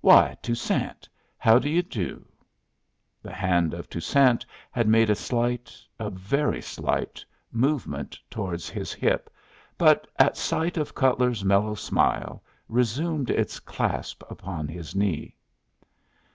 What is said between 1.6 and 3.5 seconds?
you do?" The